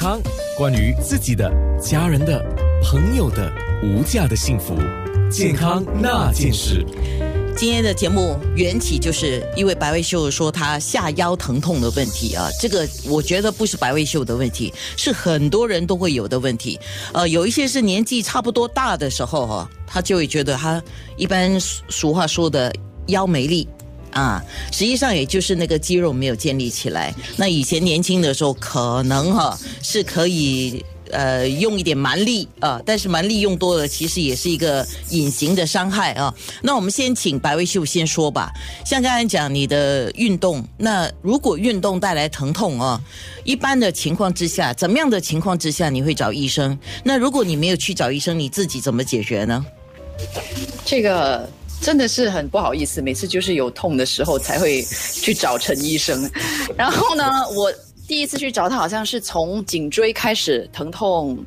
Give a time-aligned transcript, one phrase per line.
[0.00, 0.18] 康，
[0.56, 2.42] 关于自己的、家人的、
[2.82, 3.52] 朋友的
[3.82, 4.74] 无价的幸福，
[5.30, 6.82] 健康那件事。
[7.54, 16.80] 今天的节目缘起就是因为白卫秀说他下腰疼痛的问题啊，这个我觉得不是白卫秀的问题，是很多人都会有的问题。
[17.12, 20.82] 呃，有一些是年纪差不多大的时候哈，他就会觉得他
[21.18, 22.72] 一般俗话说的
[23.08, 23.68] 腰没力
[24.12, 24.42] 啊，
[24.72, 27.14] 实际上也就是那个肌肉没有建立起来。
[27.36, 30.84] 那以前年轻的时候可能哈是可以。
[31.12, 36.32] 呃，用一点蛮力啊，但是蛮力用多了，其实也是一个隐形的伤害啊。
[36.62, 38.48] 那我们先请白薇秀先说吧。
[38.86, 43.00] 像刚才讲你的运动，那如果运动带来疼痛啊，
[43.42, 46.78] 一般的情况之下，怎么样的情况之下你会找医生？
[47.02, 49.66] 那如果你没有去找医生，你自己怎么解决呢？
[50.84, 56.30] 这个真的是很不好意思每次就是有痛的时候才会去找陈医生。
[56.76, 57.24] 然后呢
[57.56, 57.72] 我
[58.06, 61.38] 第一次去找他好像是从颈椎开始疼痛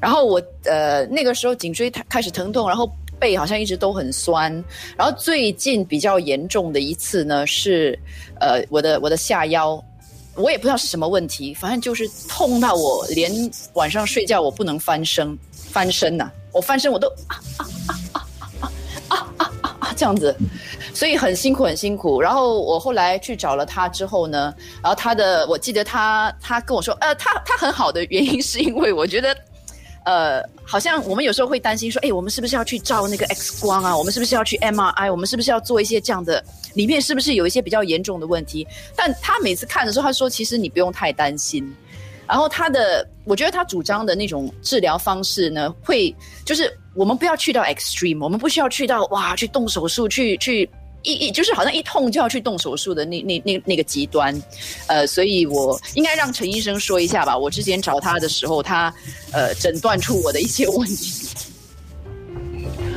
[0.00, 4.52] 然后我呃那个时候颈椎开始疼痛然后背好像一直都很酸
[4.96, 7.98] 然后最近比较严重的一次呢是
[8.40, 9.82] 呃我的我的下腰
[10.34, 13.32] 我也不知道是什么问题反正就是痛到我连
[13.74, 17.98] 晚上睡觉我不能翻身翻身呐我翻身我都啊啊啊
[20.02, 20.36] 这样子。
[20.92, 22.20] 所以很辛苦，很辛苦。
[22.20, 29.36] 然后我后来去找了他之后呢，然后他的，我记得他他跟我说，呃，他他很好的原因是因为我觉得，
[30.04, 33.96] 呃，好像我们有时候会担心说，哎，我们是不是要去照那个 X 光啊？
[33.96, 35.08] 我们是不是要去 MRI？
[35.08, 36.42] 我们是不是要做一些这样的？
[36.74, 38.66] 里面是不是有一些比较严重的问题？
[38.96, 41.72] 但他每次看的时候，他说，其实你不用太担心。
[42.26, 46.14] 然后他的，我觉得他主张的那种治疗方式呢，会
[46.44, 50.68] 就是我们不要去到 extreme，我们不需要去到哇，去动手术，去去。
[51.04, 54.40] 一一就是好像一痛就要去动手术的那那那那个极端，
[54.86, 57.36] 呃，所以我应该让陈医生说一下吧。
[57.36, 58.94] 我之前找他的时候，他
[59.32, 61.21] 呃诊断出我的一些问题。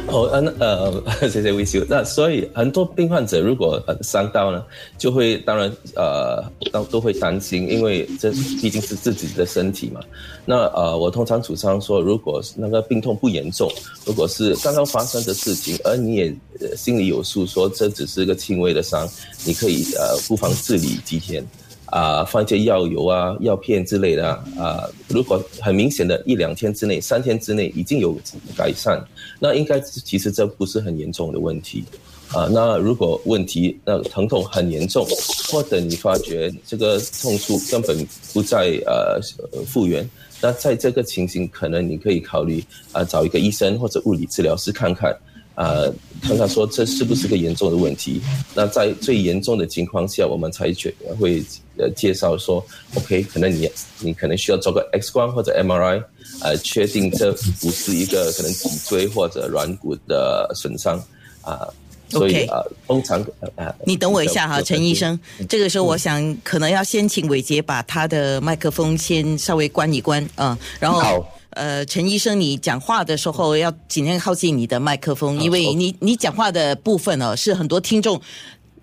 [0.07, 1.83] 哦，嗯，呃， 谢谢维修。
[1.89, 4.63] 那所以很多病患者如果呃伤到呢，
[4.97, 9.99] 就会当然呃，都都会担心，因为这毕竟是自己的身体嘛。
[10.45, 13.69] 那呃，我通常主张说，如果那个病痛不严重，
[14.05, 16.33] 如果是刚刚发生的事情，而你也
[16.77, 19.09] 心里有数，说这只是个轻微的伤，
[19.43, 21.45] 你可以呃不妨治理几天。
[21.87, 24.83] 啊，放一些药油啊、药片之类的啊。
[25.07, 28.17] 如果很明显的一两天之内、三天之内已经有
[28.55, 29.03] 改善，
[29.39, 31.83] 那应该其实这不是很严重的问题
[32.29, 32.49] 啊。
[32.51, 35.05] 那如果问题那疼痛很严重，
[35.51, 39.19] 或者你发觉这个痛处根本不再呃
[39.65, 40.09] 复原，
[40.41, 45.15] 那在这个情形，可能你可以考虑啊找一个医生或者物理治疗师看看。
[45.55, 45.89] 呃，
[46.21, 48.21] 看看说这是不是个严重的问题？
[48.53, 51.41] 那在最严重的情况下，我们才觉会
[51.77, 52.61] 呃介绍说
[52.95, 56.03] ，OK，可能你你可能需要做个 X 光或者 MRI，
[56.41, 61.01] 呃，确定这不是一个可能脊椎或者软骨的损伤
[61.41, 61.65] 啊。
[62.09, 65.17] 所以啊，通常呃，你等我一下哈，陈医生，
[65.49, 71.25] 这个时候我想可能要先请伟杰把他的麦克风先稍微关一关啊，然后。
[71.55, 78.21] 呃，陈医生，你讲话的时候要尽量靠近你的麦克风，因为你你讲话的部分哦，是很多听众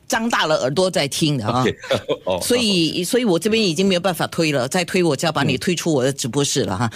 [0.09, 1.65] 张大了耳朵在听的啊。
[2.41, 6.91] 所以，所以我这边已经没有办法推了，再推我就要把你推出我的直播室了哈。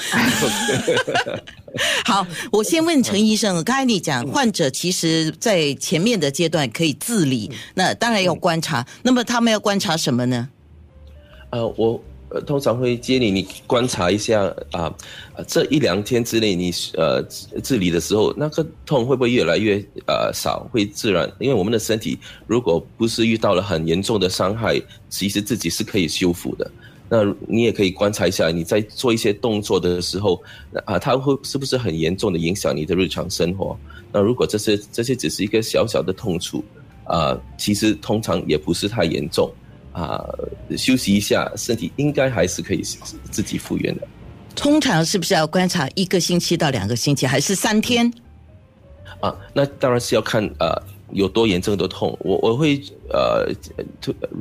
[2.06, 8.86] 好，我先问陈医生，刚才你讲患者其实在前面的阶段可以自理，那当然要观察。
[9.03, 10.48] 那么他们要观察什么呢？
[11.50, 12.03] 呃，我。
[12.28, 14.92] 呃，通常会建议你观察一下啊，
[15.47, 17.22] 这一两天之内你呃
[17.62, 19.76] 治理的时候，那个痛会不会越来越
[20.06, 20.69] 呃少？
[20.72, 26.69] 会自然，因为我们的身体如果不是遇到了很严重的伤害，其实自己是可以修复的。
[27.09, 30.42] 那你也可以观察一下，你在做一些动作的时候
[30.84, 33.78] 啊，它会是不是很严重的影响你的日常生活？
[34.12, 36.65] 那如果这些这些只是一个小小的痛处
[37.04, 39.48] 啊，其实通常也不是太严重。
[39.97, 40.23] 啊，
[40.77, 42.83] 休息一下，身体应该还是可以
[43.31, 44.07] 自己复原的。
[44.55, 48.13] 通常是不是要观察一个星期到两个星期，还是三天？
[49.21, 50.71] 啊，那当然是要看呃
[51.13, 52.15] 有多严重的痛。
[52.21, 52.78] 我我会
[53.09, 53.51] 呃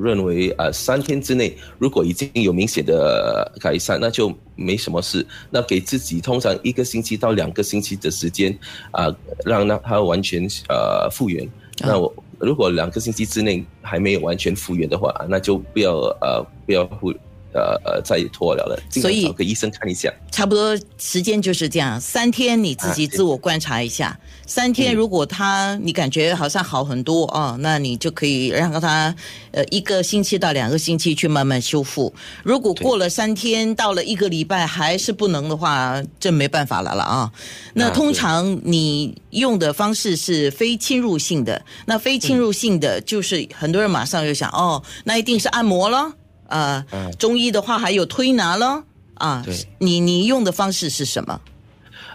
[0.03, 5.25] 认为呃三天之内，如果已经有明显的改善，那就没什么事。
[5.49, 8.53] 那给自己通常一个星期到两个星期的时间
[8.91, 9.07] 啊，
[9.45, 11.49] 让让它完全呃复原。
[11.79, 12.13] 那我。
[12.39, 17.13] 如果两个星期之内还没有完全复原的话，那就不要呃不要复
[17.55, 20.13] 呃呃再拖了了，所以量找个医生看一下。
[20.31, 24.19] 差不多时间就是这样，三天你自己啊自我观察一下。
[24.45, 29.15] 三天嗯如果他你感觉好像好很多哦，那你就可以让他
[29.51, 32.13] 呃一个星期到两个星期去慢慢修复。
[32.43, 37.31] 如果过了三天到了一个礼拜还是不能的话，这没办法了了啊。
[37.73, 46.13] 那啊通常你用的方式是非侵入性的，那非侵入性的就是很多人马上就想哦，那一定是按摩了。
[46.47, 48.83] 呃，嗯中医的话还有推拿了
[49.15, 49.55] 啊对。
[49.79, 51.39] 你你用的方式是什么？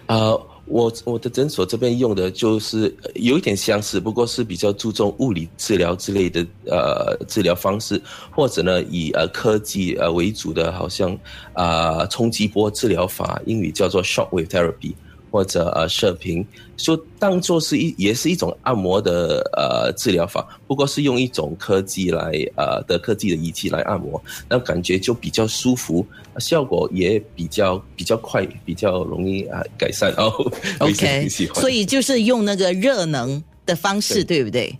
[0.06, 8.00] 呃，我我的诊所这边用的就是呃有一点相似，不过是比较注重物理治疗之类的呃治疗方式，
[8.30, 11.16] 或者呢以呃科技呃为主的，好像
[11.52, 14.94] 啊冲击波治疗法，英语叫做 shockwave therapy。
[15.30, 16.44] 或者呃射频，
[16.76, 26.06] 就当做是一也是一种按摩的呃治疗法，不过是用一种科技来呃的科技的仪器来按摩，那感觉就比较舒服，
[26.38, 30.12] 效果也比较比较快，比较容易啊、改善。
[30.14, 30.32] 哦。
[30.80, 34.76] OK，所以就是用那个热能的方式，对不对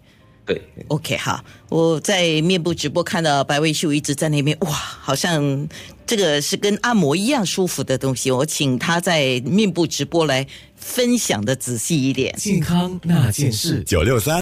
[0.55, 5.69] 对？OK，好，我在面部直播看到白卫秀一直在那边，哇，好像
[6.07, 8.31] 这个是跟按摩一样舒服的东西。
[8.31, 12.35] 我请他在面部直播来分享的仔细一点。
[12.37, 14.39] 健康那件事，九六三。